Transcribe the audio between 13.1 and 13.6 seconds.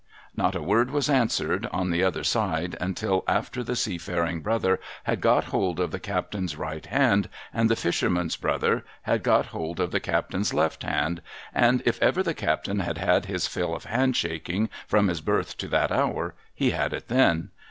his